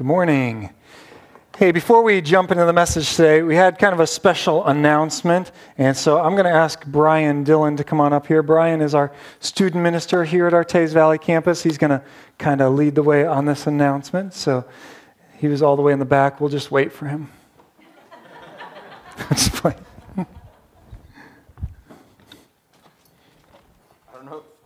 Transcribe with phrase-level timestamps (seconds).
[0.00, 0.70] Good morning.
[1.58, 5.52] Hey, before we jump into the message today, we had kind of a special announcement.
[5.76, 8.42] And so I'm going to ask Brian Dillon to come on up here.
[8.42, 11.62] Brian is our student minister here at our Teays Valley campus.
[11.62, 12.02] He's going to
[12.38, 14.32] kind of lead the way on this announcement.
[14.32, 14.64] So
[15.36, 16.40] he was all the way in the back.
[16.40, 17.30] We'll just wait for him.
[19.28, 19.76] just play.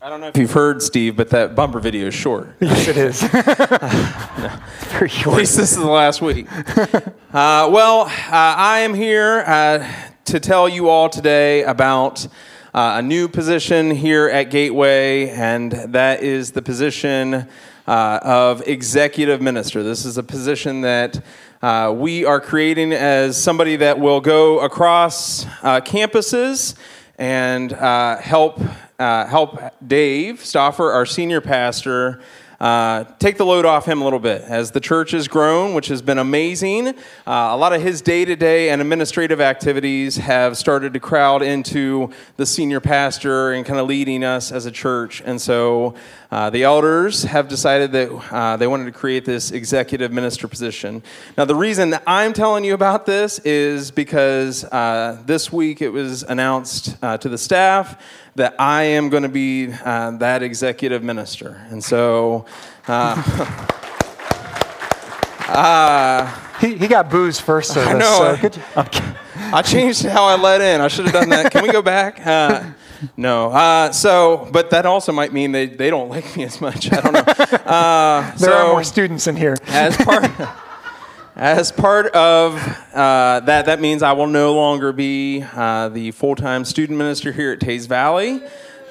[0.05, 2.54] I don't know if you've heard, Steve, but that bumper video is short.
[2.61, 3.23] Yes, it is.
[4.98, 5.36] Very short.
[5.36, 6.46] At least this is the last week.
[6.53, 9.90] Uh, well, uh, I am here uh,
[10.26, 12.26] to tell you all today about
[12.75, 17.48] uh, a new position here at Gateway, and that is the position
[17.86, 19.82] uh, of executive minister.
[19.82, 21.25] This is a position that
[21.62, 26.75] uh, we are creating as somebody that will go across campuses
[27.17, 28.61] and help
[28.98, 32.20] uh, help Dave Stoffer, our senior pastor,
[32.61, 35.89] uh, take the load off him a little bit as the church has grown, which
[35.89, 36.89] has been amazing.
[36.89, 36.92] Uh,
[37.27, 42.11] a lot of his day to day and administrative activities have started to crowd into
[42.37, 45.20] the senior pastor and kind of leading us as a church.
[45.27, 45.95] And so
[46.31, 51.03] uh, the elders have decided that uh, they wanted to create this executive minister position.
[51.37, 55.91] Now, the reason that I'm telling you about this is because uh, this week it
[55.91, 58.00] was announced to the staff
[58.37, 61.65] that I am going to be uh, that executive minister.
[61.71, 62.47] And so.
[62.87, 63.23] Uh,
[65.49, 67.95] uh, he, he got boos first service.
[67.95, 68.37] I know.
[68.51, 70.81] So I changed how I let in.
[70.81, 71.53] I should have done that.
[71.53, 72.25] Can we go back?
[72.25, 72.73] Uh,
[73.17, 73.51] no.
[73.51, 76.93] Uh, so, but that also might mean they, they don't like me as much.
[76.93, 77.21] I don't know.
[77.21, 79.57] Uh, there so, are more students in here.
[79.69, 80.31] As part.
[81.37, 82.55] As part of
[82.95, 87.33] uh, that, that means I will no longer be uh, the full time student minister
[87.33, 88.41] here at Teays Valley.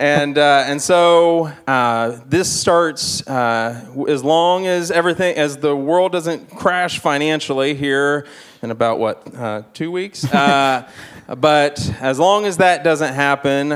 [0.00, 6.10] and uh, and so uh, this starts uh, as long as everything as the world
[6.10, 8.26] doesn't crash financially here
[8.62, 10.26] in about what uh, two weeks.
[10.32, 13.68] but as long as that doesn't happen,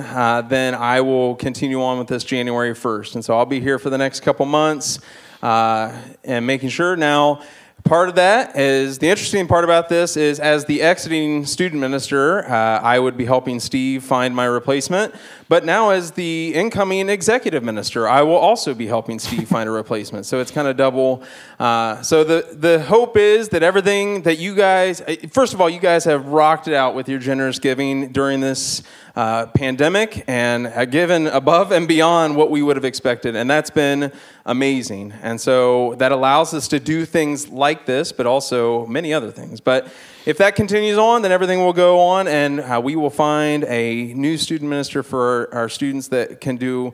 [0.49, 3.91] then I will continue on with this January first, and so I'll be here for
[3.91, 4.99] the next couple months
[5.43, 7.43] uh, and making sure now.
[7.85, 12.49] Part of that is the interesting part about this is as the exiting student minister,
[12.49, 15.13] uh, I would be helping Steve find my replacement.
[15.49, 19.73] But now, as the incoming executive minister, I will also be helping Steve find a
[19.83, 20.27] replacement.
[20.27, 21.25] So it's kind of double.
[21.59, 25.69] Uh, so the, the hope is that everything that you guys, uh, first of all,
[25.69, 28.85] you guys have rocked it out with your generous giving during this
[29.15, 33.37] uh, pandemic and given above and beyond what we would have expected.
[33.37, 34.13] And that's been
[34.47, 35.13] amazing.
[35.23, 39.61] And so that allows us to do things like this, but also many other things.
[39.61, 39.89] But
[40.25, 44.15] if that continues on, then everything will go on, and uh, we will find a
[44.15, 46.93] new student minister for our, our students that can do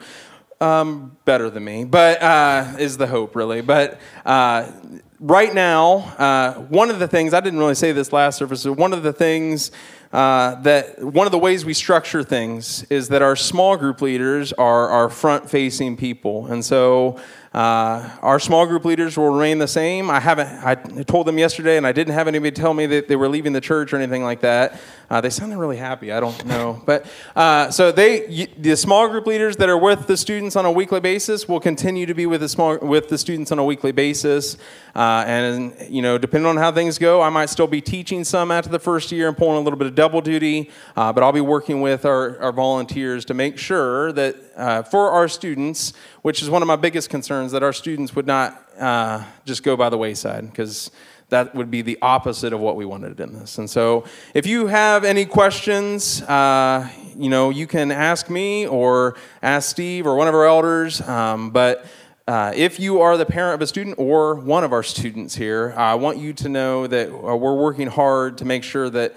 [0.60, 3.60] um, better than me, but uh, is the hope really.
[3.60, 4.72] But uh,
[5.20, 8.92] right now, uh, one of the things I didn't really say this last service, one
[8.92, 9.70] of the things
[10.12, 14.52] uh, that one of the ways we structure things is that our small group leaders
[14.54, 16.46] are our front facing people.
[16.46, 17.20] And so
[17.54, 20.10] uh, our small group leaders will remain the same.
[20.10, 20.48] I haven't.
[20.64, 23.54] I told them yesterday, and I didn't have anybody tell me that they were leaving
[23.54, 24.78] the church or anything like that.
[25.10, 26.12] Uh, they sounded really happy.
[26.12, 30.16] I don't know, but uh, so they, the small group leaders that are with the
[30.16, 33.50] students on a weekly basis, will continue to be with the small with the students
[33.50, 34.58] on a weekly basis.
[34.94, 38.50] Uh, and you know, depending on how things go, I might still be teaching some
[38.50, 40.70] after the first year and pulling a little bit of double duty.
[40.96, 45.10] Uh, but I'll be working with our, our volunteers to make sure that uh, for
[45.12, 45.92] our students,
[46.28, 49.78] which is one of my biggest concerns, that our students would not uh, just go
[49.78, 50.90] by the wayside because
[51.30, 53.56] that would be the opposite of what we wanted in this.
[53.56, 59.16] And so, if you have any questions, uh, you know, you can ask me or
[59.40, 61.00] ask Steve or one of our elders.
[61.00, 61.86] Um, but
[62.26, 65.72] uh, if you are the parent of a student or one of our students here,
[65.78, 69.16] I want you to know that uh, we're working hard to make sure that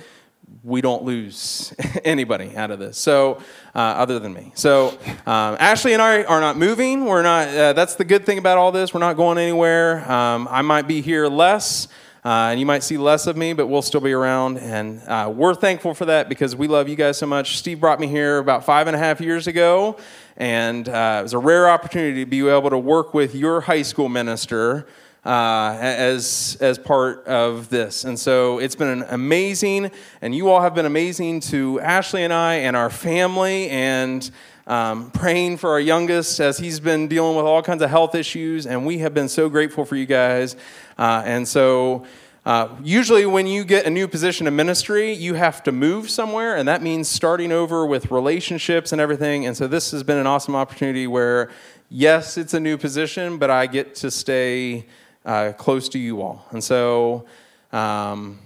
[0.63, 1.73] we don't lose
[2.03, 2.97] anybody out of this.
[2.97, 3.41] So,
[3.73, 4.51] uh, other than me.
[4.55, 4.89] So,
[5.25, 7.05] um, Ashley and I are not moving.
[7.05, 7.47] We're not.
[7.47, 8.93] Uh, that's the good thing about all this.
[8.93, 10.09] We're not going anywhere.
[10.11, 11.87] Um, I might be here less.
[12.23, 14.59] Uh, and you might see less of me, but we'll still be around.
[14.59, 17.57] And uh, we're thankful for that because we love you guys so much.
[17.57, 19.97] Steve brought me here about five and a half years ago,
[20.37, 23.81] and uh, it was a rare opportunity to be able to work with your high
[23.81, 24.85] school minister
[25.23, 28.05] uh, as, as part of this.
[28.05, 29.91] And so it's been amazing,
[30.21, 34.29] and you all have been amazing to Ashley and I and our family, and
[34.67, 38.65] um, praying for our youngest as he's been dealing with all kinds of health issues,
[38.65, 40.55] and we have been so grateful for you guys.
[40.97, 42.05] Uh, and so,
[42.43, 46.55] uh, usually, when you get a new position in ministry, you have to move somewhere,
[46.55, 49.45] and that means starting over with relationships and everything.
[49.45, 51.51] And so, this has been an awesome opportunity where,
[51.89, 54.85] yes, it's a new position, but I get to stay
[55.25, 56.45] uh, close to you all.
[56.51, 57.25] And so,
[57.71, 58.39] um,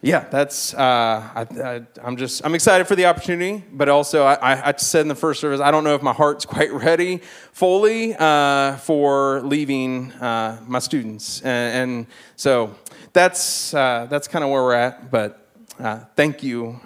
[0.00, 4.74] yeah, that's, uh, I, am just, I'm excited for the opportunity, but also I, I,
[4.76, 7.18] said in the first service, I don't know if my heart's quite ready
[7.52, 11.40] fully uh, for leaving uh, my students.
[11.42, 12.74] And, and, so
[13.12, 15.46] that's, uh, that's kind of where we're at, but
[15.78, 16.80] uh, thank you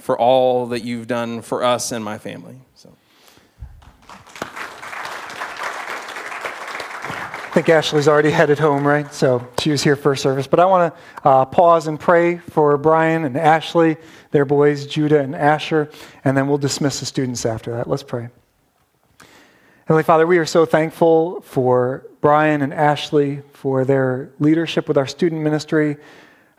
[0.00, 2.60] for all that you've done for us and my family.
[2.74, 2.94] So.
[7.50, 9.12] I think Ashley's already headed home, right?
[9.12, 10.46] So she was here first service.
[10.46, 13.96] But I want to uh, pause and pray for Brian and Ashley,
[14.30, 15.90] their boys, Judah and Asher,
[16.24, 17.88] and then we'll dismiss the students after that.
[17.88, 18.28] Let's pray.
[19.86, 25.08] Heavenly Father, we are so thankful for Brian and Ashley, for their leadership with our
[25.08, 25.96] student ministry,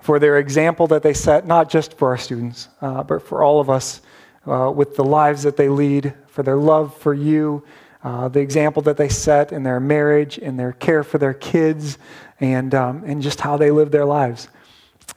[0.02, 3.62] for their example that they set, not just for our students, uh, but for all
[3.62, 4.02] of us,
[4.46, 7.64] uh, with the lives that they lead, for their love for you
[8.04, 11.98] uh, the example that they set in their marriage, in their care for their kids,
[12.40, 14.48] and, um, and just how they live their lives.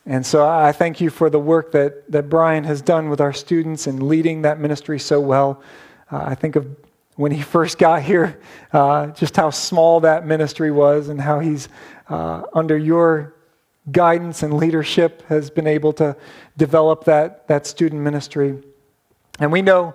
[0.07, 3.33] And so I thank you for the work that, that Brian has done with our
[3.33, 5.63] students and leading that ministry so well.
[6.13, 6.67] Uh, I think of
[7.17, 8.39] when he first got here,
[8.73, 11.69] uh, just how small that ministry was and how he's
[12.09, 13.35] uh, under your
[13.91, 16.17] guidance and leadership has been able to
[16.57, 18.63] develop that, that student ministry.
[19.41, 19.95] And we know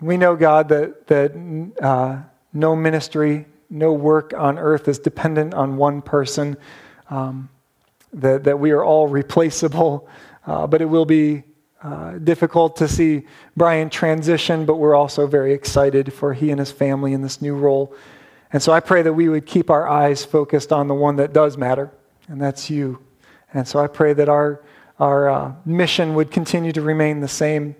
[0.00, 2.18] we know, God, that, that uh,
[2.52, 6.56] no ministry, no work on earth is dependent on one person,
[7.10, 7.48] um,
[8.12, 10.08] that, that we are all replaceable,
[10.46, 11.44] uh, but it will be
[11.82, 13.26] uh, difficult to see
[13.56, 17.54] Brian transition, but we're also very excited for he and his family in this new
[17.54, 17.94] role.
[18.52, 21.32] And so I pray that we would keep our eyes focused on the one that
[21.32, 21.90] does matter,
[22.28, 22.98] and that's you.
[23.52, 24.62] And so I pray that our,
[24.98, 27.76] our uh, mission would continue to remain the same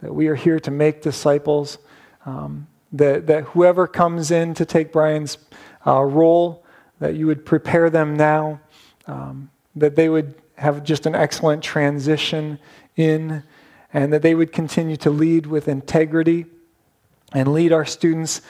[0.00, 1.78] that we are here to make disciples,
[2.24, 5.38] um, that, that whoever comes in to take Brian's
[5.86, 6.64] uh, role,
[7.00, 8.60] that you would prepare them now,
[9.06, 12.58] um, that they would have just an excellent transition
[12.96, 13.42] in,
[13.92, 16.46] and that they would continue to lead with integrity
[17.32, 18.40] and lead our students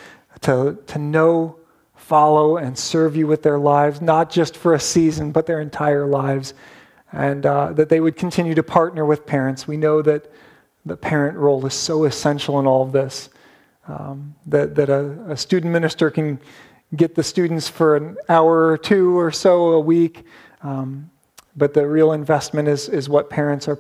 [0.41, 1.59] to, to know,
[1.95, 6.07] follow, and serve you with their lives, not just for a season, but their entire
[6.07, 6.55] lives.
[7.13, 9.67] And uh, that they would continue to partner with parents.
[9.67, 10.31] We know that
[10.87, 13.29] the parent role is so essential in all of this.
[13.89, 16.41] Um, that that a, a, student minister can
[16.97, 20.25] get the students for an hour or two or so a week,
[20.63, 21.11] um,
[21.57, 23.79] but the real investment is, is what parents are,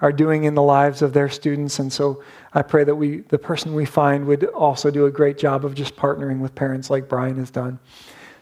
[0.00, 1.78] are doing in the lives of their students.
[1.78, 2.22] And so
[2.54, 5.74] I pray that we, the person we find would also do a great job of
[5.74, 7.78] just partnering with parents like Brian has done.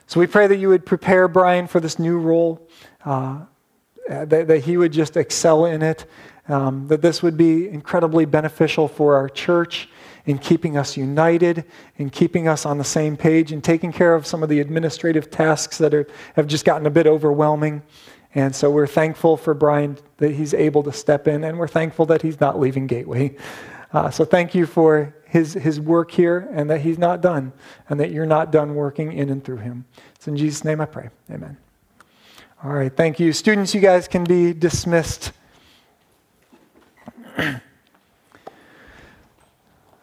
[0.07, 2.69] So we pray that you would prepare Brian for this new role,
[3.05, 3.41] uh,
[4.09, 6.07] that, that he would just excel in it,
[6.53, 9.89] um, that this would be incredibly beneficial for our church
[10.27, 11.65] in keeping us united,
[11.97, 15.31] in keeping us on the same page, and taking care of some of the administrative
[15.31, 16.07] tasks that are,
[16.37, 17.83] have just gotten a bit overwhelming.
[18.35, 22.07] And so we're thankful for Brian that he's able to step in, and we're thankful
[22.07, 23.37] that he's not leaving Gateway.
[23.93, 27.53] Uh, so thank you for his, his work here and that he's not done,
[27.89, 29.85] and that you're not done working in and through him.
[30.15, 31.11] It's in Jesus' name I pray.
[31.31, 31.57] Amen.
[32.63, 33.33] All right, thank you.
[33.33, 35.33] Students, you guys can be dismissed.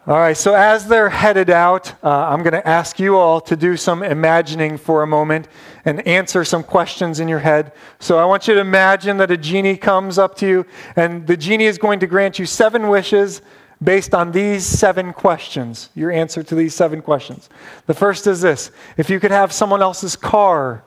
[0.08, 3.58] All right, so as they're headed out, uh, I'm going to ask you all to
[3.58, 5.50] do some imagining for a moment
[5.84, 7.74] and answer some questions in your head.
[8.00, 10.66] So I want you to imagine that a genie comes up to you,
[10.96, 13.42] and the genie is going to grant you seven wishes
[13.84, 17.50] based on these seven questions, your answer to these seven questions.
[17.86, 20.86] The first is this If you could have someone else's car,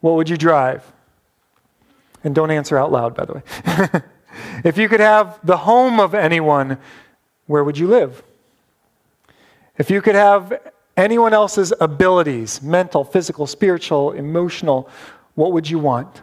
[0.00, 0.92] what would you drive?
[2.22, 4.02] And don't answer out loud, by the way.
[4.64, 6.78] If you could have the home of anyone,
[7.46, 8.22] where would you live?
[9.78, 10.60] If you could have
[10.96, 14.88] anyone else's abilities, mental, physical, spiritual, emotional,
[15.34, 16.22] what would you want?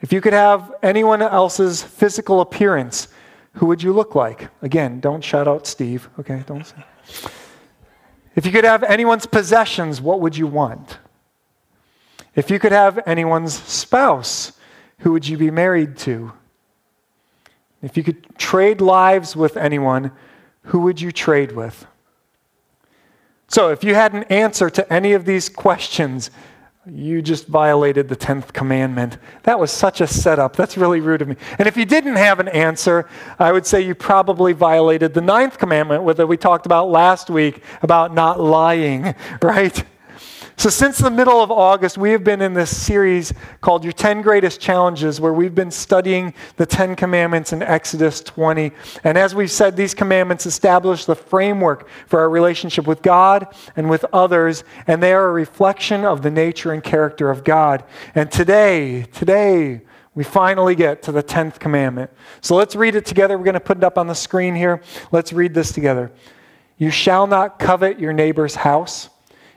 [0.00, 3.08] If you could have anyone else's physical appearance,
[3.52, 4.48] who would you look like?
[4.62, 6.42] Again, don't shout out Steve, okay?
[6.46, 7.30] Don't say.
[8.34, 10.98] If you could have anyone's possessions, what would you want?
[12.34, 14.52] If you could have anyone's spouse,
[14.98, 16.32] who would you be married to?
[17.82, 20.12] If you could trade lives with anyone,
[20.64, 21.86] who would you trade with?
[23.48, 26.30] So, if you had an answer to any of these questions,
[26.88, 29.18] you just violated the 10th commandment.
[29.42, 30.54] That was such a setup.
[30.54, 31.36] That's really rude of me.
[31.58, 35.58] And if you didn't have an answer, I would say you probably violated the ninth
[35.58, 39.84] commandment that we talked about last week about not lying, right?
[40.58, 44.22] So, since the middle of August, we have been in this series called Your 10
[44.22, 48.72] Greatest Challenges, where we've been studying the 10 commandments in Exodus 20.
[49.04, 53.90] And as we've said, these commandments establish the framework for our relationship with God and
[53.90, 57.84] with others, and they are a reflection of the nature and character of God.
[58.14, 59.82] And today, today,
[60.14, 62.10] we finally get to the 10th commandment.
[62.40, 63.36] So, let's read it together.
[63.36, 64.80] We're going to put it up on the screen here.
[65.12, 66.12] Let's read this together.
[66.78, 69.10] You shall not covet your neighbor's house.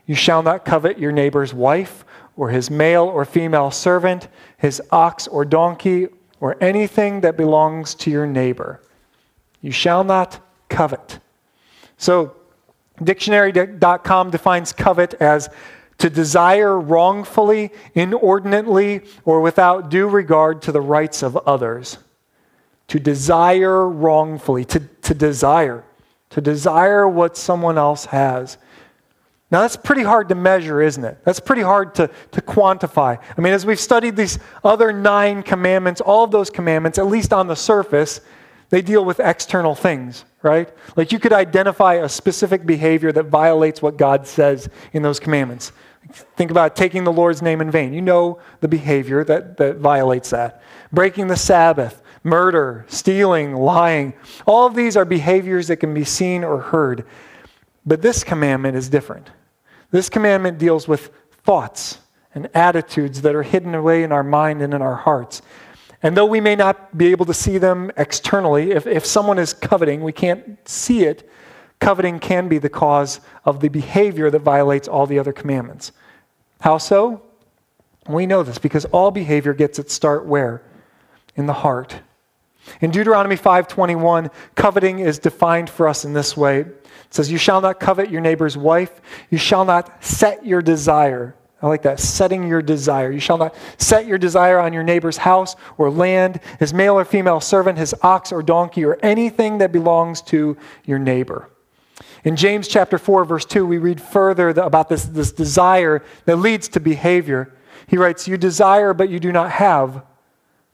[0.10, 2.04] You shall not covet your neighbor's wife,
[2.36, 6.08] or his male or female servant, his ox or donkey,
[6.40, 8.82] or anything that belongs to your neighbor.
[9.62, 11.20] You shall not covet.
[12.00, 12.36] So,
[13.04, 15.48] dictionary.com defines covet as
[16.00, 22.00] to desire wrongfully, inordinately, or without due regard to the rights of others.
[22.88, 25.84] To desire wrongfully, to, to desire,
[26.32, 28.58] to desire what someone else has.
[29.52, 31.18] Now, that's pretty hard to measure, isn't it?
[31.26, 33.18] That's pretty hard to, to quantify.
[33.36, 37.34] I mean, as we've studied these other nine commandments, all of those commandments, at least
[37.34, 38.22] on the surface,
[38.70, 40.70] they deal with external things, right?
[40.96, 45.72] Like you could identify a specific behavior that violates what God says in those commandments.
[46.36, 47.92] Think about taking the Lord's name in vain.
[47.94, 50.62] You know the behavior that, that violates that.
[50.92, 54.14] Breaking the Sabbath, murder, stealing, lying.
[54.46, 57.06] All of these are behaviors that can be seen or heard.
[57.86, 59.32] But this commandment is different.
[59.92, 61.12] This commandment deals with
[61.44, 62.00] thoughts
[62.36, 65.42] and attitudes that are hidden away in our mind and in our hearts.
[66.02, 69.54] And though we may not be able to see them externally, if, if someone is
[69.54, 71.30] coveting, we can't see it,
[71.80, 75.92] coveting can be the cause of the behavior that violates all the other commandments.
[76.62, 77.22] How so?
[78.08, 80.62] We know this because all behavior gets its start where?
[81.36, 82.00] In the heart.
[82.82, 86.66] In Deuteronomy 5:21, coveting is defined for us in this way.
[87.10, 89.02] It says, You shall not covet your neighbor's wife.
[89.30, 91.36] You shall not set your desire.
[91.62, 93.12] I like that, setting your desire.
[93.12, 97.04] You shall not set your desire on your neighbor's house or land, his male or
[97.04, 101.50] female servant, his ox or donkey, or anything that belongs to your neighbor.
[102.24, 106.70] In James chapter 4, verse 2, we read further about this, this desire that leads
[106.70, 107.54] to behavior.
[107.88, 110.04] He writes, You desire, but you do not have,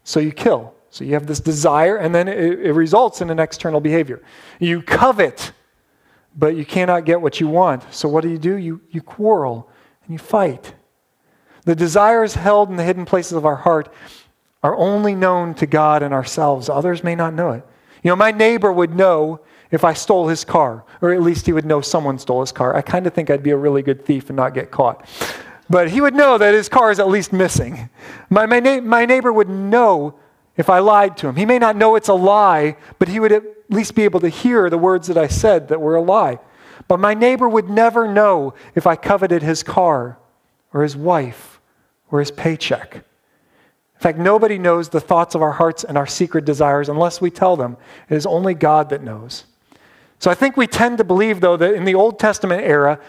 [0.03, 0.73] so you kill.
[0.91, 4.21] So you have this desire, and then it, it results in an external behavior.
[4.59, 5.51] You covet,
[6.35, 7.93] but you cannot get what you want.
[7.93, 8.55] So what do you do?
[8.55, 9.69] You, you quarrel
[10.03, 10.73] and you fight.
[11.63, 13.91] The desires held in the hidden places of our heart
[14.61, 16.69] are only known to God and ourselves.
[16.69, 17.65] Others may not know it.
[18.03, 21.53] You know, my neighbor would know if I stole his car, or at least he
[21.53, 22.75] would know someone stole his car.
[22.75, 25.07] I kind of think I'd be a really good thief and not get caught.
[25.69, 27.89] But he would know that his car is at least missing.
[28.29, 30.19] My, my, na- my neighbor would know
[30.57, 31.35] if I lied to him.
[31.35, 34.29] He may not know it's a lie, but he would at least be able to
[34.29, 36.39] hear the words that I said that were a lie.
[36.87, 40.17] But my neighbor would never know if I coveted his car
[40.73, 41.59] or his wife
[42.11, 42.95] or his paycheck.
[42.95, 47.31] In fact, nobody knows the thoughts of our hearts and our secret desires unless we
[47.31, 47.77] tell them.
[48.09, 49.45] It is only God that knows.
[50.19, 52.99] So I think we tend to believe, though, that in the Old Testament era,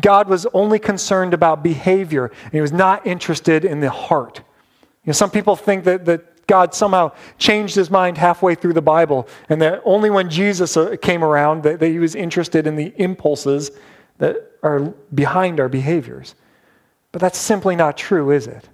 [0.00, 4.38] God was only concerned about behavior and he was not interested in the heart.
[5.04, 8.82] You know, some people think that, that God somehow changed his mind halfway through the
[8.82, 12.76] Bible, and that only when Jesus uh, came around that, that he was interested in
[12.76, 13.70] the impulses
[14.18, 14.80] that are
[15.14, 16.34] behind our behaviors.
[17.12, 18.68] But that's simply not true, is it?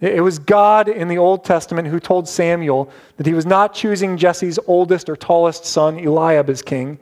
[0.00, 4.16] It was God in the Old Testament who told Samuel that he was not choosing
[4.16, 6.98] Jesse's oldest or tallest son, Eliab, as king,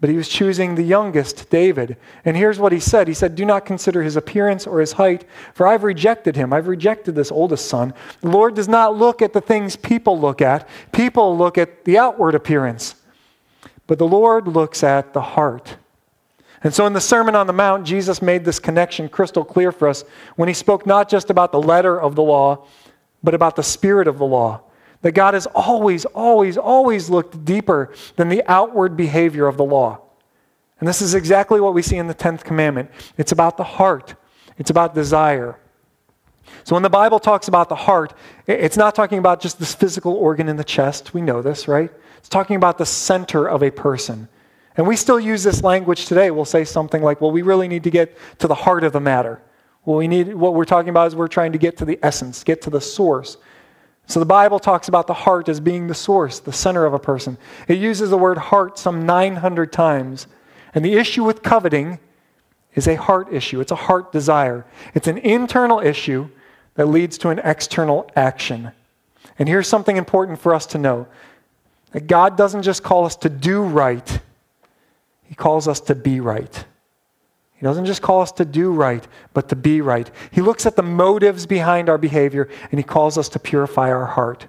[0.00, 1.96] but he was choosing the youngest, David.
[2.24, 5.24] And here's what he said He said, Do not consider his appearance or his height,
[5.54, 6.52] for I've rejected him.
[6.52, 7.92] I've rejected this oldest son.
[8.20, 11.98] The Lord does not look at the things people look at, people look at the
[11.98, 12.94] outward appearance.
[13.86, 15.76] But the Lord looks at the heart.
[16.62, 19.88] And so in the Sermon on the Mount, Jesus made this connection crystal clear for
[19.88, 20.04] us
[20.36, 22.66] when he spoke not just about the letter of the law,
[23.22, 24.60] but about the spirit of the law.
[25.02, 30.00] That God has always, always, always looked deeper than the outward behavior of the law.
[30.80, 34.14] And this is exactly what we see in the 10th commandment it's about the heart,
[34.56, 35.58] it's about desire.
[36.64, 38.14] So when the Bible talks about the heart,
[38.46, 41.14] it's not talking about just this physical organ in the chest.
[41.14, 41.90] We know this, right?
[42.18, 44.28] It's talking about the center of a person.
[44.76, 46.30] And we still use this language today.
[46.30, 49.00] We'll say something like, well, we really need to get to the heart of the
[49.00, 49.42] matter.
[49.84, 52.44] Well, we need, what we're talking about is we're trying to get to the essence,
[52.44, 53.38] get to the source.
[54.08, 56.98] So the Bible talks about the heart as being the source, the center of a
[56.98, 57.36] person.
[57.68, 60.26] It uses the word heart some 900 times.
[60.74, 61.98] And the issue with coveting
[62.74, 64.64] is a heart issue, it's a heart desire.
[64.94, 66.30] It's an internal issue
[66.74, 68.72] that leads to an external action.
[69.38, 71.06] And here's something important for us to know
[71.92, 74.20] that God doesn't just call us to do right,
[75.24, 76.64] He calls us to be right.
[77.58, 80.08] He doesn't just call us to do right, but to be right.
[80.30, 84.06] He looks at the motives behind our behavior and he calls us to purify our
[84.06, 84.46] heart.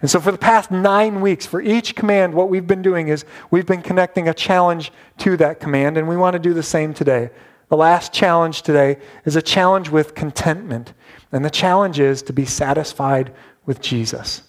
[0.00, 3.24] And so, for the past nine weeks, for each command, what we've been doing is
[3.50, 6.92] we've been connecting a challenge to that command, and we want to do the same
[6.92, 7.30] today.
[7.68, 10.92] The last challenge today is a challenge with contentment.
[11.32, 13.32] And the challenge is to be satisfied
[13.64, 14.42] with Jesus.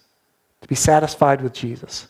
[0.62, 2.08] To be satisfied with Jesus.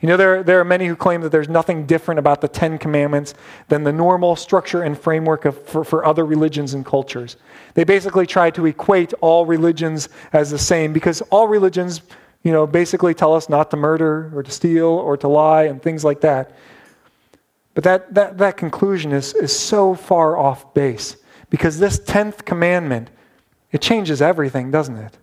[0.00, 2.78] You know, there, there are many who claim that there's nothing different about the Ten
[2.78, 3.34] Commandments
[3.68, 7.36] than the normal structure and framework of, for, for other religions and cultures.
[7.74, 12.02] They basically try to equate all religions as the same because all religions,
[12.42, 15.82] you know, basically tell us not to murder or to steal or to lie and
[15.82, 16.52] things like that.
[17.74, 21.16] But that, that, that conclusion is, is so far off base
[21.50, 23.10] because this 10th commandment,
[23.72, 25.18] it changes everything, doesn't it?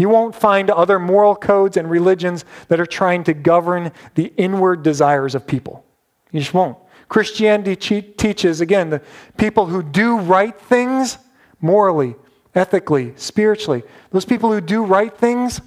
[0.00, 4.82] You won't find other moral codes and religions that are trying to govern the inward
[4.82, 5.84] desires of people.
[6.32, 6.78] You just won't.
[7.10, 9.02] Christianity teaches, again, the
[9.36, 11.18] people who do right things
[11.60, 12.16] morally,
[12.54, 15.60] ethically, spiritually, those people who do right things,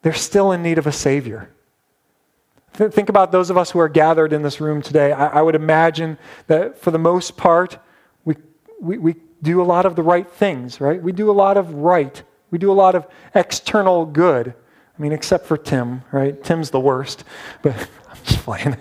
[0.00, 1.50] they're still in need of a Savior.
[2.72, 5.12] Think about those of us who are gathered in this room today.
[5.12, 6.16] I, would imagine
[6.46, 7.76] that for the most part,
[8.24, 8.36] we,
[8.80, 11.02] we, we do a lot of the right things, right?
[11.02, 14.54] We do a lot of right we do a lot of external good.
[14.96, 16.40] I mean, except for Tim, right?
[16.44, 17.24] Tim's the worst,
[17.62, 17.74] but
[18.08, 18.76] I'm just playing.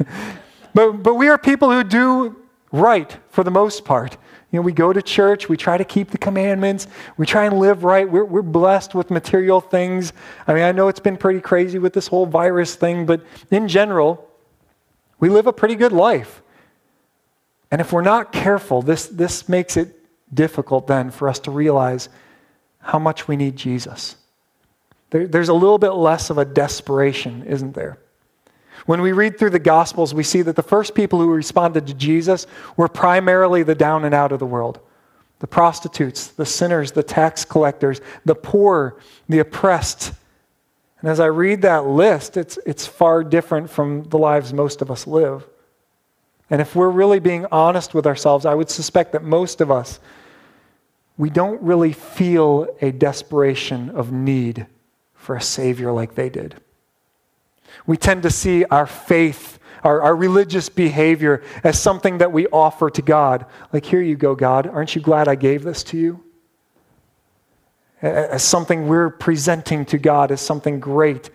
[0.76, 2.36] but, but we are people who do
[2.72, 4.18] right for the most part.
[4.52, 7.58] You know, we go to church, we try to keep the commandments, we try and
[7.58, 8.10] live right.
[8.10, 10.12] We're, we're blessed with material things.
[10.46, 13.70] I mean, I know it's been pretty crazy with this whole virus thing, but in
[13.70, 14.30] general,
[15.20, 16.44] we live a pretty good life.
[17.72, 19.96] And if we're not careful, this, this makes it
[20.34, 22.10] difficult then for us to realize
[22.82, 24.16] how much we need Jesus.
[25.12, 27.98] There, there's a little bit less of a desperation, isn't there?
[28.86, 31.94] When we read through the Gospels, we see that the first people who responded to
[31.94, 34.80] Jesus were primarily the down and out of the world
[35.40, 40.14] the prostitutes, the sinners, the tax collectors, the poor, the oppressed.
[41.00, 44.92] And as I read that list, it's, it's far different from the lives most of
[44.92, 45.48] us live.
[46.52, 50.00] And if we're really being honest with ourselves, I would suspect that most of us
[51.18, 54.66] we don't really feel a desperation of need
[55.14, 56.56] for a Savior like they did.
[57.86, 62.90] We tend to see our faith, our, our religious behavior, as something that we offer
[62.90, 63.46] to God.
[63.72, 64.68] Like, here you go, God.
[64.68, 66.24] Aren't you glad I gave this to you?
[68.02, 71.30] As something we're presenting to God as something great.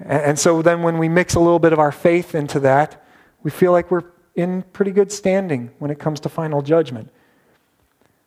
[0.00, 3.04] And so then when we mix a little bit of our faith into that,
[3.44, 7.08] we feel like we're in pretty good standing when it comes to final judgment.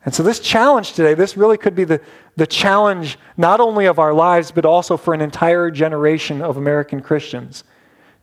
[0.04, 2.00] And so, this challenge today, this really could be the,
[2.36, 7.00] the challenge not only of our lives, but also for an entire generation of American
[7.00, 7.64] Christians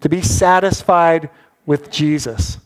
[0.01, 1.29] to be satisfied
[1.65, 2.57] with Jesus.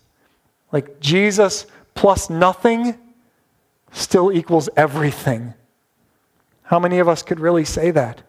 [0.72, 2.98] Like Jesus plus nothing
[3.92, 5.54] still equals everything.
[6.64, 8.22] How many of us could really say that?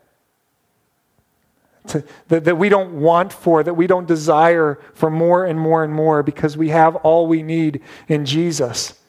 [1.89, 5.85] To, that, that we don't want for, that we don't desire for more and more
[5.85, 9.00] and more because we have all we need in Jesus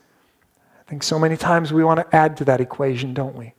[0.92, 3.54] think so many times we want to add to that equation, don't we?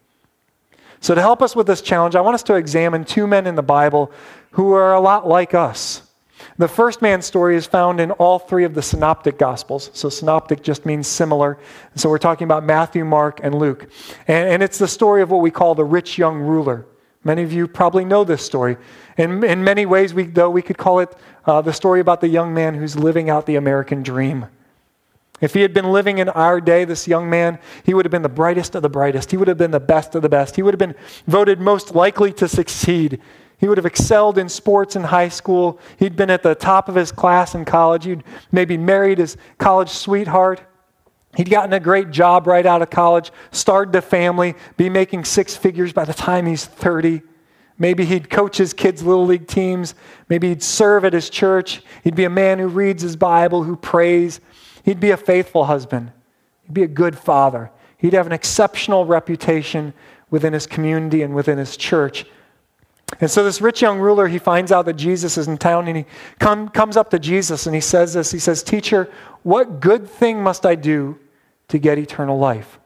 [1.01, 3.55] So, to help us with this challenge, I want us to examine two men in
[3.55, 4.13] the Bible
[4.51, 6.03] who are a lot like us.
[6.59, 9.91] The first man's story is found in all three of the synoptic gospels.
[9.95, 11.59] So, synoptic just means similar.
[11.95, 13.89] so, we're talking about Matthew, Mark, and Luke.
[14.29, 16.85] And, and it's the story of what we call the rich young ruler.
[17.25, 18.77] Many of you probably know this story.
[19.17, 21.17] In, in many ways, we, though, we could call it
[21.47, 24.49] uh, the story about the young man who's living out the American dream.
[25.43, 28.23] If he had been living in our day, this young man, he would have been
[28.23, 29.33] the brightest of the brightest.
[29.33, 30.55] He would have been the best of the best.
[30.55, 30.95] He would have been
[31.27, 33.21] voted most likely to succeed.
[33.59, 35.81] He would have excelled in sports in high school.
[35.99, 38.05] He'd been at the top of his class in college.
[38.05, 40.63] He'd maybe married his college sweetheart.
[41.37, 45.57] He'd gotten a great job right out of college, started a family, be making six
[45.57, 47.21] figures by the time he's 30.
[47.79, 49.97] Maybe he'd coach his kids' little league teams.
[50.29, 51.83] Maybe he'd serve at his church.
[52.05, 54.41] He'd be a man who reads his Bible, who prays.
[54.85, 56.13] He'd be a faithful husband.
[56.65, 57.71] He'd be a good father.
[57.97, 59.95] He'd have an exceptional reputation
[60.31, 62.27] within his community and within his church.
[63.21, 65.99] And so, this rich young ruler, he finds out that Jesus is in town and
[65.99, 66.07] he
[66.39, 69.11] come, comes up to Jesus and he says this He says, Teacher,
[69.43, 71.19] what good thing must I do
[71.69, 72.79] to get eternal life?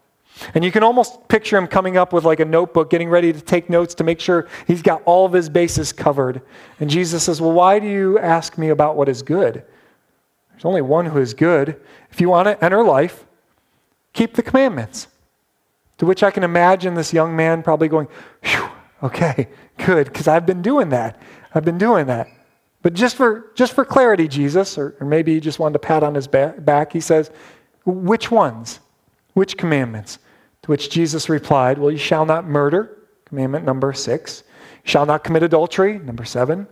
[0.54, 3.40] And you can almost picture him coming up with like a notebook, getting ready to
[3.40, 6.42] take notes to make sure he's got all of his bases covered.
[6.80, 9.64] And Jesus says, Well, why do you ask me about what is good?
[10.56, 11.78] There's only one who is good.
[12.10, 13.26] If you want to enter life,
[14.14, 15.06] keep the commandments.
[15.98, 18.08] To which I can imagine this young man probably going,
[19.02, 21.20] okay, good, because I've been doing that.
[21.54, 22.28] I've been doing that.
[22.80, 26.02] But just for, just for clarity, Jesus, or, or maybe he just wanted to pat
[26.02, 27.30] on his back, he says,
[27.84, 28.80] Which ones?
[29.34, 30.18] Which commandments?
[30.62, 34.42] To which Jesus replied, Well, you shall not murder, commandment number six.
[34.84, 36.66] You shall not commit adultery, number seven.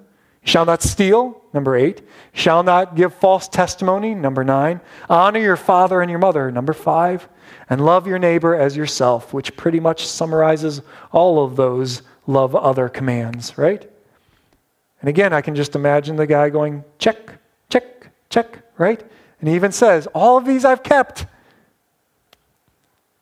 [0.44, 2.02] Shall not steal, number eight.
[2.32, 4.80] Shall not give false testimony, number nine.
[5.08, 7.28] Honor your father and your mother, number five.
[7.70, 12.90] And love your neighbor as yourself, which pretty much summarizes all of those love other
[12.90, 13.90] commands, right?
[15.00, 17.32] And again, I can just imagine the guy going, check,
[17.70, 19.02] check, check, right?
[19.40, 21.26] And he even says, All of these I've kept.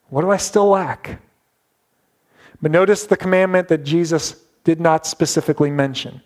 [0.09, 1.21] What do I still lack?
[2.61, 6.23] But notice the commandment that Jesus did not specifically mention.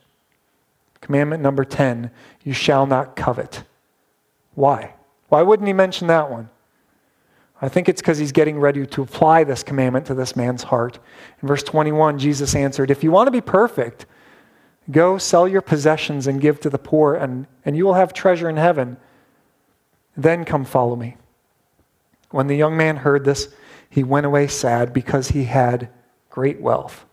[1.00, 2.10] Commandment number 10
[2.42, 3.64] you shall not covet.
[4.54, 4.94] Why?
[5.28, 6.48] Why wouldn't he mention that one?
[7.60, 10.98] I think it's because he's getting ready to apply this commandment to this man's heart.
[11.40, 14.06] In verse 21, Jesus answered, If you want to be perfect,
[14.90, 18.48] go sell your possessions and give to the poor, and, and you will have treasure
[18.48, 18.98] in heaven.
[20.16, 21.16] Then come follow me.
[22.30, 23.48] When the young man heard this,
[23.88, 25.88] he went away sad because he had
[26.28, 27.06] great wealth.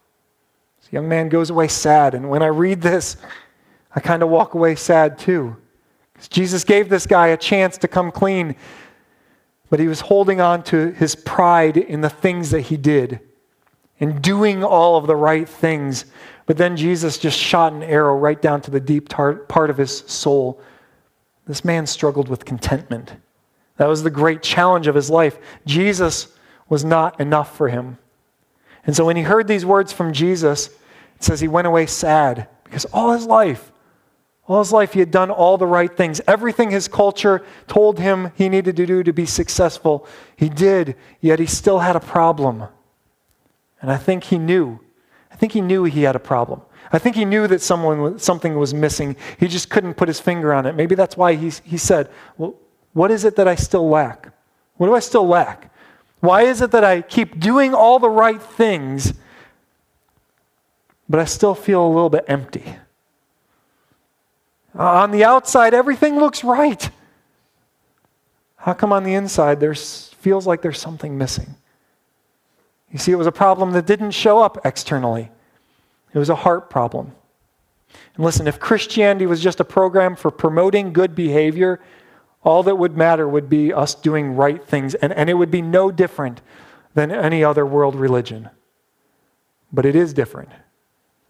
[0.81, 3.15] This young man goes away sad, and when I read this,
[3.95, 5.55] I kind of walk away sad too.
[6.13, 8.55] Because Jesus gave this guy a chance to come clean
[9.73, 13.19] but he was holding on to his pride in the things that he did,
[13.97, 16.05] in doing all of the right things.
[16.45, 19.77] But then Jesus just shot an arrow right down to the deep tar- part of
[19.77, 20.61] his soul.
[21.47, 23.15] This man struggled with contentment.
[23.77, 25.39] That was the great challenge of his life.
[25.65, 26.27] Jesus
[26.69, 27.97] was not enough for him.
[28.85, 32.47] And so when he heard these words from Jesus, it says he went away sad
[32.63, 33.71] because all his life
[34.45, 36.19] all his life, he had done all the right things.
[36.27, 41.39] Everything his culture told him he needed to do to be successful, he did, yet
[41.39, 42.65] he still had a problem.
[43.81, 44.79] And I think he knew.
[45.31, 46.61] I think he knew he had a problem.
[46.91, 49.15] I think he knew that someone, something was missing.
[49.39, 50.75] He just couldn't put his finger on it.
[50.75, 52.55] Maybe that's why he, he said, Well,
[52.91, 54.29] what is it that I still lack?
[54.77, 55.73] What do I still lack?
[56.19, 59.13] Why is it that I keep doing all the right things,
[61.09, 62.77] but I still feel a little bit empty?
[64.75, 66.89] On the outside, everything looks right.
[68.57, 71.55] How come on the inside there feels like there's something missing?
[72.91, 75.29] You see, it was a problem that didn't show up externally,
[76.13, 77.13] it was a heart problem.
[78.15, 81.79] And listen, if Christianity was just a program for promoting good behavior,
[82.43, 85.61] all that would matter would be us doing right things, and, and it would be
[85.61, 86.41] no different
[86.93, 88.49] than any other world religion.
[89.71, 90.49] But it is different.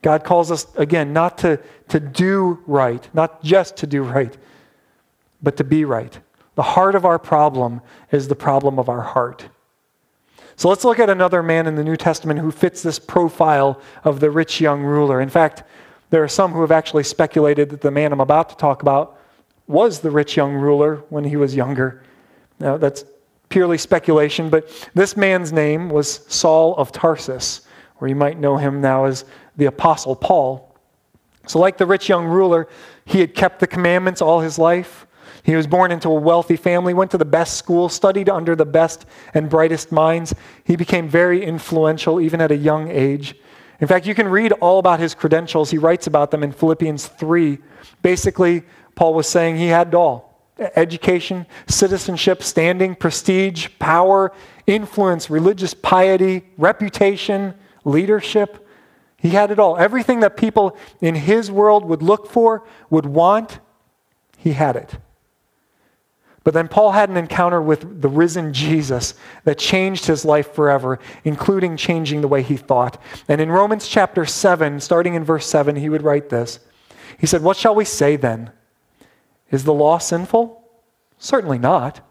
[0.04, 4.38] God calls us, again, not to, to do right, not just to do right,
[5.42, 6.20] but to be right.
[6.56, 9.48] The heart of our problem is the problem of our heart.
[10.56, 14.20] So let's look at another man in the New Testament who fits this profile of
[14.20, 15.20] the rich young ruler.
[15.20, 15.63] In fact,
[16.12, 19.18] there are some who have actually speculated that the man I'm about to talk about
[19.66, 22.04] was the rich young ruler when he was younger.
[22.60, 23.04] Now, that's
[23.50, 27.62] purely speculation, but this man's name was Saul of Tarsus,
[28.00, 29.26] or you might know him now as
[29.58, 30.76] the Apostle Paul.
[31.48, 32.68] So, like the rich young ruler,
[33.06, 35.06] he had kept the commandments all his life.
[35.44, 38.66] He was born into a wealthy family, went to the best school, studied under the
[38.66, 40.34] best and brightest minds.
[40.63, 43.36] He became very influential even at a young age.
[43.82, 45.70] In fact, you can read all about his credentials.
[45.70, 47.58] He writes about them in Philippians 3.
[48.02, 48.63] Basically,
[48.96, 50.34] Paul was saying he had it all
[50.76, 54.32] education, citizenship, standing, prestige, power,
[54.68, 58.62] influence, religious piety, reputation, leadership.
[59.24, 59.78] He had it all.
[59.78, 63.60] Everything that people in his world would look for, would want,
[64.38, 64.98] he had it.
[66.44, 69.14] But then Paul had an encounter with the risen Jesus
[69.46, 73.02] that changed his life forever, including changing the way he thought.
[73.30, 76.60] And in Romans chapter 7, starting in verse 7, he would write this
[77.18, 78.52] He said, What shall we say then?
[79.52, 80.62] Is the law sinful?
[81.18, 82.02] Certainly not.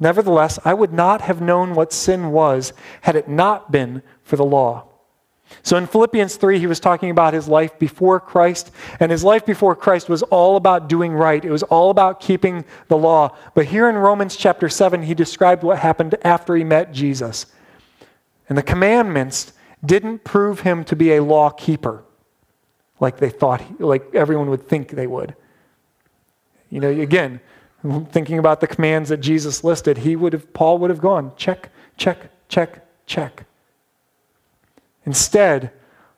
[0.00, 4.44] Nevertheless, I would not have known what sin was had it not been for the
[4.44, 4.88] law.
[5.62, 9.46] So in Philippians 3, he was talking about his life before Christ, and his life
[9.46, 11.44] before Christ was all about doing right.
[11.44, 13.36] It was all about keeping the law.
[13.54, 17.46] But here in Romans chapter 7, he described what happened after he met Jesus.
[18.48, 19.52] And the commandments
[19.84, 22.04] didn't prove him to be a law keeper
[23.00, 25.34] like they thought, like everyone would think they would.
[26.70, 27.40] You know, again,
[28.10, 31.70] thinking about the commands that Jesus listed, he would have, Paul would have gone, check,
[31.96, 33.44] check, check, check.
[35.04, 35.70] Instead,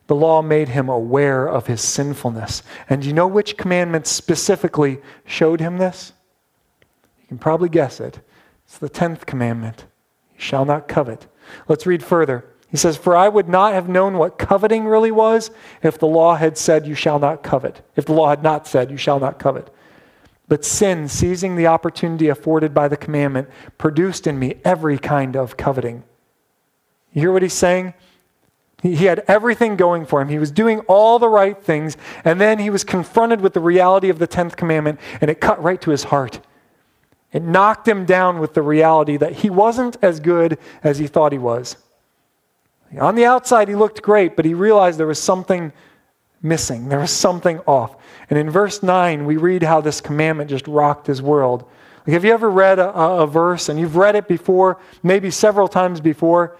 [0.06, 2.62] the law made him aware of his sinfulness.
[2.88, 6.12] And do you know which commandment specifically showed him this?
[7.20, 8.20] You can probably guess it.
[8.64, 9.86] It's the 10th commandment
[10.34, 11.26] You shall not covet.
[11.68, 12.44] Let's read further.
[12.68, 15.50] He says, For I would not have known what coveting really was
[15.82, 17.82] if the law had said, You shall not covet.
[17.96, 19.70] If the law had not said, You shall not covet.
[20.48, 25.56] But sin, seizing the opportunity afforded by the commandment, produced in me every kind of
[25.56, 26.04] coveting.
[27.12, 27.94] You hear what he's saying?
[28.94, 30.28] He had everything going for him.
[30.28, 34.08] He was doing all the right things, and then he was confronted with the reality
[34.08, 36.40] of the 10th commandment, and it cut right to his heart.
[37.32, 41.32] It knocked him down with the reality that he wasn't as good as he thought
[41.32, 41.76] he was.
[43.00, 45.72] On the outside, he looked great, but he realized there was something
[46.40, 46.88] missing.
[46.88, 47.96] There was something off.
[48.30, 51.68] And in verse 9, we read how this commandment just rocked his world.
[52.06, 55.66] Like, have you ever read a, a verse and you've read it before, maybe several
[55.66, 56.56] times before,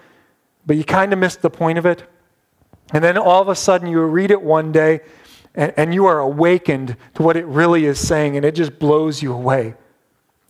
[0.65, 2.03] but you kind of missed the point of it?
[2.93, 5.01] And then all of a sudden you read it one day
[5.57, 9.21] and, and you are awakened to what it really is saying, and it just blows
[9.21, 9.75] you away.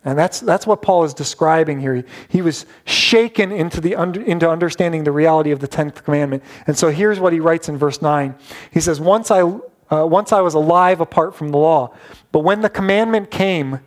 [0.05, 1.95] And that's, that's what Paul is describing here.
[1.95, 6.43] He, he was shaken into, the under, into understanding the reality of the 10th commandment.
[6.67, 8.35] And so here's what he writes in verse 9.
[8.71, 11.93] He says, Once I, uh, once I was alive apart from the law,
[12.31, 13.81] but when the commandment came,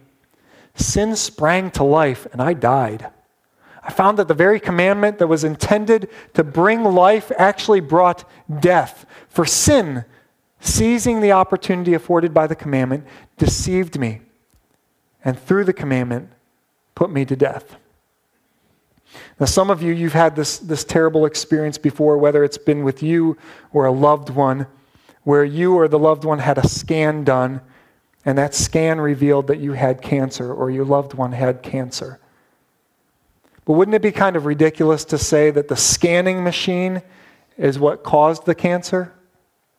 [0.74, 3.06] sin sprang to life and I died.
[3.90, 8.22] I found that the very commandment that was intended to bring life actually brought
[8.60, 9.04] death.
[9.28, 10.04] For sin,
[10.60, 13.04] seizing the opportunity afforded by the commandment,
[13.36, 14.20] deceived me
[15.24, 16.30] and through the commandment
[16.94, 17.74] put me to death.
[19.40, 23.02] Now, some of you, you've had this, this terrible experience before, whether it's been with
[23.02, 23.36] you
[23.72, 24.68] or a loved one,
[25.24, 27.60] where you or the loved one had a scan done,
[28.24, 32.20] and that scan revealed that you had cancer or your loved one had cancer.
[33.64, 37.02] But wouldn't it be kind of ridiculous to say that the scanning machine
[37.56, 39.12] is what caused the cancer?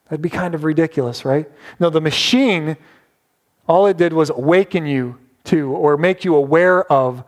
[0.06, 1.50] That'd be kind of ridiculous, right?
[1.80, 2.78] No, the machine,
[3.68, 7.24] all it did was awaken you to or make you aware of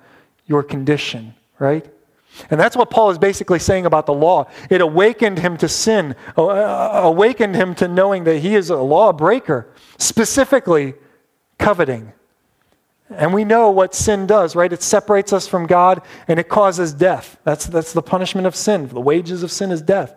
[0.46, 1.90] your condition, right?
[2.50, 4.50] And that's what Paul is basically saying about the law.
[4.70, 10.96] It awakened him to sin, awakened him to knowing that he is a lawbreaker, specifically
[11.60, 12.12] coveting.
[13.10, 14.72] And we know what sin does, right?
[14.72, 17.38] It separates us from God and it causes death.
[17.44, 18.88] That's, that's the punishment of sin.
[18.88, 20.16] The wages of sin is death.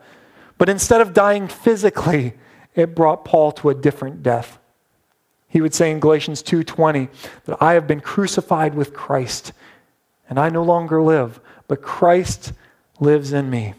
[0.59, 2.35] But instead of dying physically,
[2.75, 4.59] it brought Paul to a different death.
[5.49, 7.09] He would say in Galatians 2:20
[7.45, 9.53] that I have been crucified with Christ
[10.29, 12.53] and I no longer live, but Christ
[13.01, 13.75] lives in me.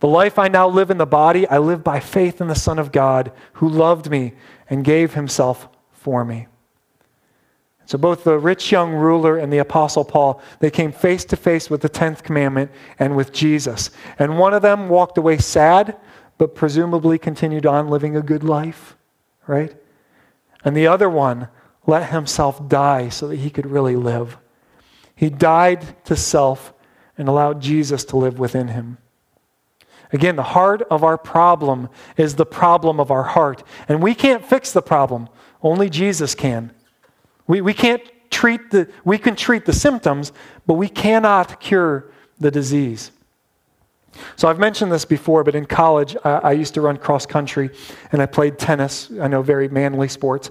[0.00, 2.78] The life I now live in the body, I live by faith in the Son
[2.78, 4.34] of God who loved me
[4.68, 6.48] and gave himself for me.
[7.86, 11.70] So both the rich young ruler and the apostle Paul, they came face to face
[11.70, 13.90] with the 10th commandment and with Jesus.
[14.18, 15.96] And one of them walked away sad,
[16.36, 18.96] but presumably continued on living a good life,
[19.46, 19.74] right?
[20.64, 21.48] And the other one
[21.86, 24.36] let himself die so that he could really live.
[25.14, 26.74] He died to self
[27.16, 28.98] and allowed Jesus to live within him.
[30.12, 33.62] Again, the heart of our problem is the problem of our heart.
[33.88, 35.28] And we can't fix the problem,
[35.62, 36.72] only Jesus can.
[37.46, 40.32] We, we can't treat the, we can treat the symptoms,
[40.66, 43.12] but we cannot cure the disease.
[44.36, 47.70] So I've mentioned this before, but in college, I, I used to run cross country
[48.12, 49.10] and I played tennis.
[49.20, 50.50] I know very manly sports.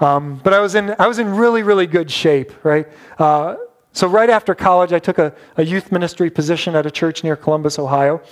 [0.00, 2.88] Um, but I was, in, I was in really, really good shape, right?
[3.18, 3.56] Uh,
[3.92, 7.36] so right after college, I took a, a, youth ministry position at a church near
[7.36, 8.22] Columbus, Ohio.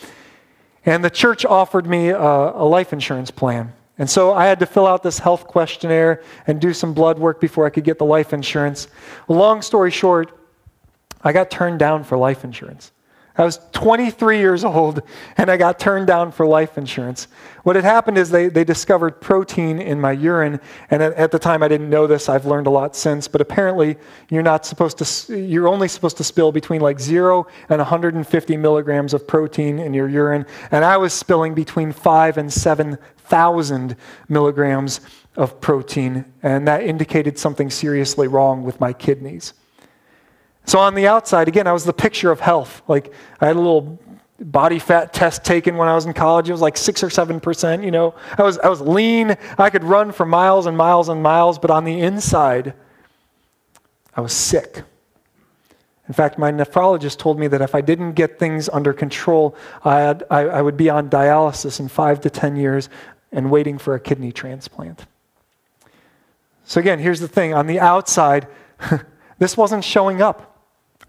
[0.84, 3.72] And the church offered me a, a life insurance plan.
[4.00, 7.38] And so I had to fill out this health questionnaire and do some blood work
[7.38, 8.88] before I could get the life insurance.
[9.28, 10.32] Long story short,
[11.22, 12.92] I got turned down for life insurance.
[13.40, 15.00] I was 23 years old
[15.38, 17.26] and I got turned down for life insurance.
[17.62, 21.38] What had happened is they, they discovered protein in my urine, and at, at, the
[21.38, 22.28] time I didn't know this.
[22.28, 23.96] I've learned a lot since, but apparently
[24.28, 29.14] you're not supposed to, you're only supposed to spill between like zero and 150 milligrams
[29.14, 33.96] of protein in your urine, and I was spilling between five and 7,000
[34.28, 35.00] milligrams
[35.36, 39.54] of protein, and that indicated something seriously wrong with my kidneys.
[40.66, 42.82] So on the outside, again, I was the picture of health.
[42.86, 43.98] Like I had a little
[44.40, 46.48] body fat test taken when I was in college.
[46.48, 47.84] It was like six or seven percent.
[47.84, 49.36] You know, I was I was lean.
[49.58, 51.58] I could run for miles and miles and miles.
[51.58, 52.74] But on the inside,
[54.16, 54.82] I was sick.
[56.10, 60.00] In fact, my nephrologist told me that if I didn't get things under control, I,
[60.00, 62.88] had, I, I would be on dialysis in five to ten years
[63.30, 65.06] and waiting for a kidney transplant.
[66.64, 68.48] So again, here's the thing: on the outside,
[69.38, 70.49] this wasn't showing up.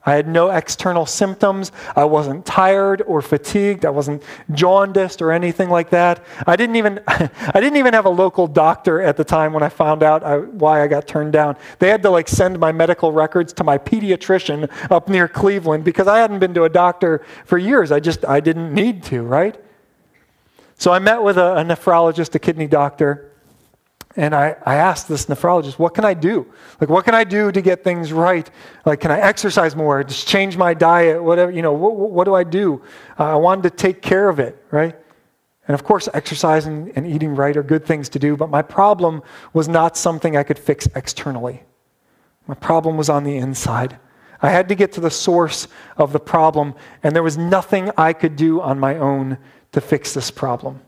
[0.04, 1.72] I had no external symptoms.
[1.96, 3.86] I wasn't tired or fatigued.
[3.86, 6.26] I wasn't jaundiced or anything like that.
[6.48, 9.70] I didn't even, I didn't even have a local doctor at the time when I
[9.70, 11.56] found out I, why I got turned down.
[11.78, 16.08] They had to like send my medical records to my pediatrician up near Cleveland because
[16.08, 17.92] I hadn't been to a doctor for years.
[17.92, 19.60] I just, I didn't need to, right?
[20.78, 23.31] So I met with a, a nephrologist, a kidney doctor,
[24.18, 26.46] And I, I asked this nephrologist, what can I do?
[26.82, 28.50] Like, what can I do to get things right?
[28.86, 30.04] Like, can I exercise more?
[30.04, 31.24] Just change my diet?
[31.24, 32.82] Whatever, you know, what, what do I do?
[33.18, 34.98] Uh, I wanted to take care of it, right?
[35.68, 39.22] And of course, exercising and eating right are good things to do, but my problem
[39.54, 41.64] was not something I could fix externally.
[42.48, 43.98] My problem was on the inside.
[44.42, 48.12] I had to get to the source of the problem, and there was nothing I
[48.12, 49.38] could do on my own
[49.72, 50.82] to fix this problem.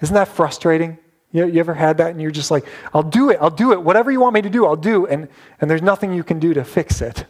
[0.00, 0.96] Isn't that frustrating?
[1.32, 3.82] You, you ever had that and you're just like, I'll do it, I'll do it,
[3.82, 5.28] whatever you want me to do, I'll do, and,
[5.60, 7.24] and there's nothing you can do to fix it.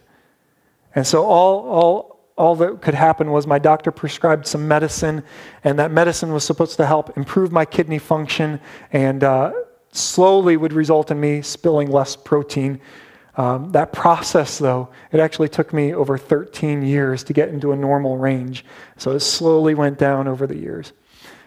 [0.95, 5.23] And so all, all, all that could happen was my doctor prescribed some medicine,
[5.65, 8.61] and that medicine was supposed to help improve my kidney function
[8.93, 9.53] and uh,
[9.93, 12.81] slowly would result in me spilling less protein.
[13.37, 17.77] Um, that process, though, it actually took me over 13 years to get into a
[17.77, 18.65] normal range.
[18.99, 20.93] So it slowly went down over the years.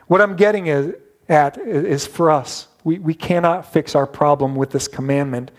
[0.07, 0.95] What I'm getting is,
[1.29, 2.67] at is for us.
[2.83, 5.51] We, we cannot fix our problem with this commandment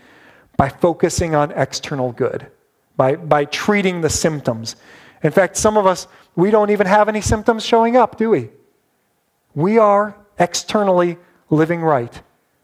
[0.55, 2.47] by focusing on external good,
[2.95, 4.75] by, by treating the symptoms.
[5.23, 8.49] In fact, some of us, we don't even have any symptoms showing up, do we?
[9.55, 11.17] We are externally
[11.49, 12.21] living right.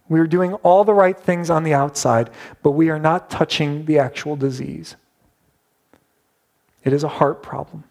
[0.10, 2.30] We are doing all the right things on the outside,
[2.62, 4.96] but we are not touching the actual disease.
[6.84, 7.86] It is a heart problem.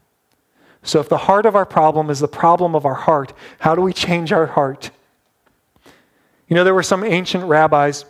[0.83, 3.83] So, if the heart of our problem is the problem of our heart, how do
[3.83, 4.91] we change our heart?
[6.53, 8.05] You know, there were some ancient rabbis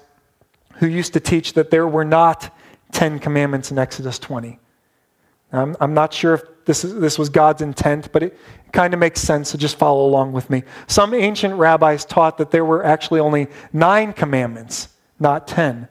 [0.79, 2.53] who used to teach that there were not
[2.91, 4.59] 10 commandments in Exodus 20.
[5.53, 8.37] I'm, I'm not sure if this, is, this was God's intent, but it
[8.73, 10.65] kind of makes sense, so just follow along with me.
[10.89, 14.89] Some ancient rabbis taught that there were actually only nine commandments,
[15.21, 15.87] not 10.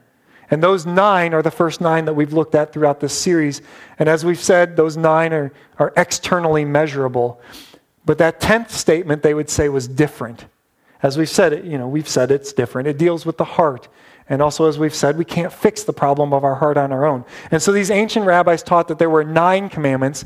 [0.49, 3.61] And those nine are the first nine that we've looked at throughout this series.
[3.97, 7.39] And as we've said, those nine are, are externally measurable.
[8.05, 10.47] But that tenth statement, they would say, was different.
[11.03, 12.87] As we've said, you know, we've said it's different.
[12.87, 13.87] It deals with the heart.
[14.29, 17.05] And also, as we've said, we can't fix the problem of our heart on our
[17.05, 17.25] own.
[17.49, 20.25] And so these ancient rabbis taught that there were nine commandments,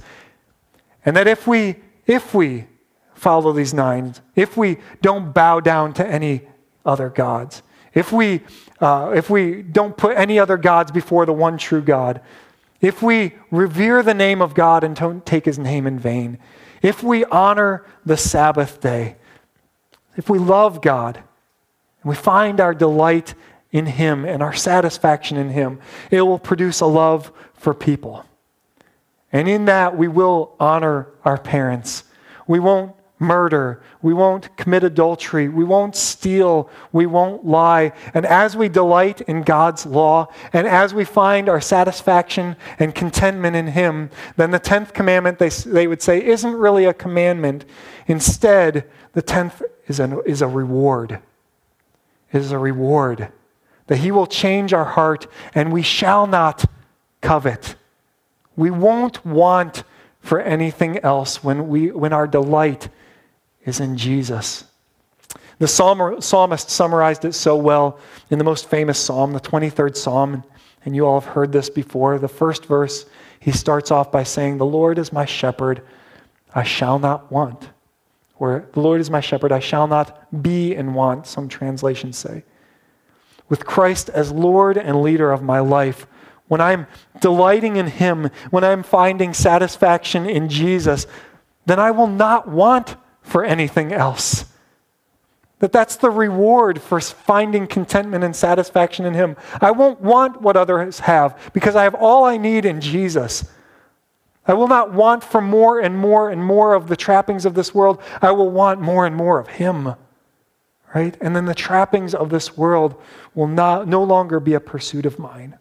[1.05, 2.67] and that if we, if we
[3.13, 6.41] follow these nine, if we don't bow down to any
[6.85, 8.41] other gods, if we,
[8.81, 12.21] uh, if we don't put any other gods before the one true God,
[12.81, 16.37] if we revere the name of God and don't take his name in vain,
[16.81, 19.15] if we honor the Sabbath day,
[20.15, 23.33] if we love God and we find our delight
[23.71, 25.79] in Him and our satisfaction in Him,
[26.11, 28.25] it will produce a love for people.
[29.31, 32.05] And in that, we will honor our parents.
[32.47, 33.81] We won't murder.
[34.01, 35.47] We won't commit adultery.
[35.47, 36.69] We won't steal.
[36.91, 37.93] We won't lie.
[38.13, 43.55] And as we delight in God's law, and as we find our satisfaction and contentment
[43.55, 47.65] in Him, then the 10th commandment, they, they would say, isn't really a commandment.
[48.07, 51.19] Instead, the 10th is, an, is a reward.
[52.31, 53.31] It is a reward
[53.87, 55.25] that He will change our heart
[55.55, 56.65] and we shall not
[57.21, 57.75] covet.
[58.55, 59.83] We won't want
[60.19, 62.89] for anything else when, we, when our delight
[63.63, 64.65] is in Jesus.
[65.59, 67.99] The psalm, psalmist summarized it so well
[68.29, 70.43] in the most famous psalm, the 23rd psalm,
[70.83, 72.19] and you all have heard this before.
[72.19, 73.05] The first verse,
[73.39, 75.81] he starts off by saying, The Lord is my shepherd,
[76.53, 77.69] I shall not want.
[78.37, 82.43] Or, The Lord is my shepherd, I shall not be in want, some translations say.
[83.47, 86.07] With Christ as Lord and leader of my life,
[86.47, 86.87] when I'm
[87.21, 91.07] delighting in Him, when I'm finding satisfaction in Jesus,
[91.65, 94.45] then I will not want for anything else.
[95.59, 99.37] That that's the reward for finding contentment and satisfaction in Him.
[99.61, 103.49] I won't want what others have because I have all I need in Jesus.
[104.47, 107.73] I will not want for more and more and more of the trappings of this
[107.73, 108.01] world.
[108.21, 109.95] I will want more and more of Him.
[110.93, 111.17] Right?
[111.19, 113.01] And then the trappings of this world
[113.33, 115.57] will not, no longer be a pursuit of mine.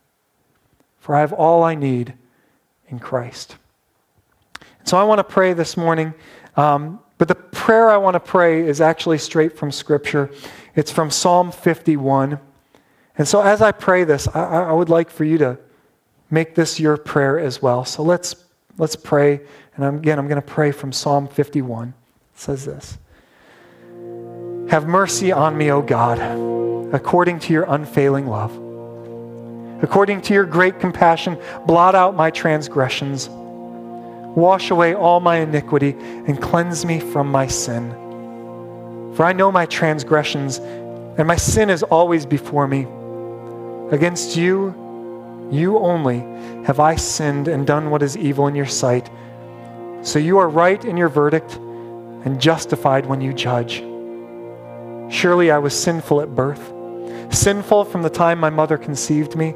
[0.99, 2.15] For I have all I need
[2.89, 3.57] in Christ.
[4.85, 6.15] So I want to pray this morning.
[6.57, 10.31] Um, but the prayer I want to pray is actually straight from Scripture.
[10.75, 12.39] It's from Psalm 51.
[13.17, 15.59] And so as I pray this, I, I would like for you to
[16.31, 17.85] make this your prayer as well.
[17.85, 18.44] So let's,
[18.79, 19.41] let's pray.
[19.77, 21.89] And again, I'm going to pray from Psalm 51.
[21.89, 21.95] It
[22.39, 22.99] says this
[24.71, 26.19] Have mercy on me, O God,
[26.95, 28.61] according to your unfailing love.
[29.83, 33.29] According to your great compassion, blot out my transgressions
[34.35, 35.91] Wash away all my iniquity
[36.27, 37.91] and cleanse me from my sin.
[39.15, 42.89] For I know my transgressions, and my sin is always before me.
[43.95, 44.75] Against you,
[45.51, 46.21] you only,
[46.65, 49.11] have I sinned and done what is evil in your sight.
[50.03, 53.83] So you are right in your verdict and justified when you judge.
[55.13, 56.73] Surely I was sinful at birth,
[57.33, 59.55] sinful from the time my mother conceived me.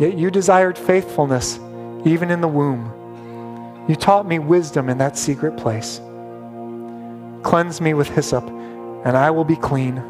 [0.00, 1.58] Yet you desired faithfulness
[2.04, 3.86] even in the womb.
[3.88, 6.00] You taught me wisdom in that secret place.
[7.42, 8.48] Cleanse me with hyssop,
[9.04, 10.02] and I will be clean.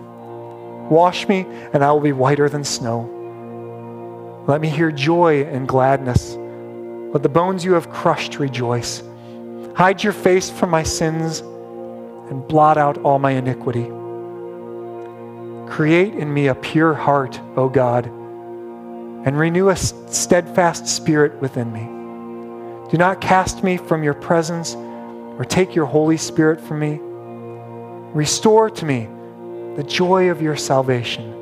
[0.89, 3.22] Wash me, and I will be whiter than snow.
[4.47, 6.37] Let me hear joy and gladness.
[7.13, 9.01] Let the bones you have crushed rejoice.
[9.77, 13.85] Hide your face from my sins and blot out all my iniquity.
[15.71, 21.85] Create in me a pure heart, O God, and renew a steadfast spirit within me.
[22.91, 26.99] Do not cast me from your presence or take your Holy Spirit from me.
[28.13, 29.09] Restore to me
[29.77, 31.42] the joy of your salvation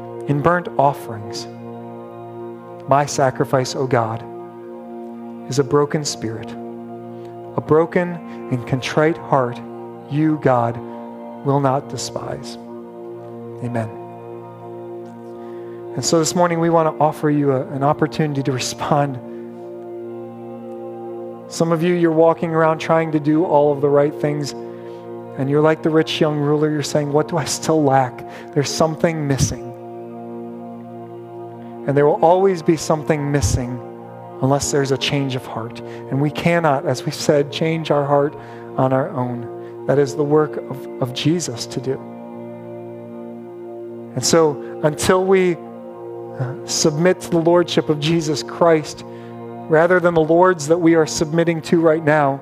[0.27, 1.45] in burnt offerings.
[2.87, 4.21] My sacrifice, O God,
[5.49, 8.09] is a broken spirit, a broken
[8.51, 9.57] and contrite heart,
[10.09, 10.77] you, God,
[11.45, 12.55] will not despise.
[13.63, 13.89] Amen.
[15.95, 19.17] And so this morning we want to offer you a, an opportunity to respond
[21.51, 25.49] some of you, you're walking around trying to do all of the right things, and
[25.49, 26.71] you're like the rich young ruler.
[26.71, 28.25] You're saying, What do I still lack?
[28.53, 29.70] There's something missing.
[31.87, 33.79] And there will always be something missing
[34.41, 35.79] unless there's a change of heart.
[35.79, 38.35] And we cannot, as we said, change our heart
[38.77, 39.85] on our own.
[39.85, 41.93] That is the work of, of Jesus to do.
[44.15, 50.21] And so, until we uh, submit to the Lordship of Jesus Christ, rather than the
[50.21, 52.37] lords that we are submitting to right now,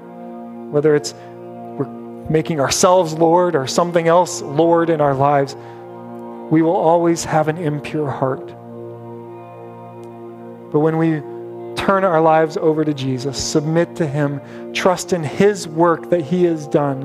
[0.72, 1.88] whether it's we're
[2.30, 5.56] making ourselves Lord or something else Lord in our lives,
[6.52, 8.56] we will always have an impure heart.
[10.72, 11.22] But when we
[11.76, 14.42] turn our lives over to Jesus, submit to Him,
[14.74, 17.02] trust in His work that He has done,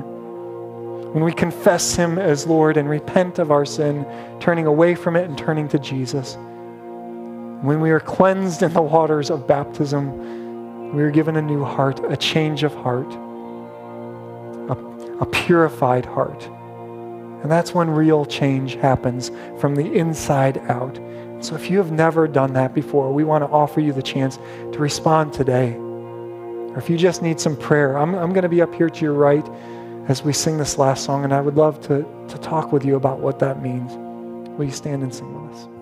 [1.13, 4.05] when we confess Him as Lord and repent of our sin,
[4.39, 6.35] turning away from it and turning to Jesus,
[7.61, 11.99] when we are cleansed in the waters of baptism, we are given a new heart,
[12.11, 13.11] a change of heart,
[14.69, 14.73] a,
[15.21, 16.47] a purified heart.
[17.41, 20.97] And that's when real change happens from the inside out.
[21.45, 24.37] So if you have never done that before, we want to offer you the chance
[24.37, 25.73] to respond today.
[25.73, 29.01] Or if you just need some prayer, I'm, I'm going to be up here to
[29.01, 29.47] your right
[30.07, 32.95] as we sing this last song, and I would love to, to talk with you
[32.95, 33.91] about what that means.
[34.57, 35.74] Will you stand and sing with us?